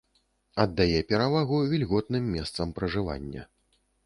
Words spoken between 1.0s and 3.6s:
перавагу вільготным месцам пражывання.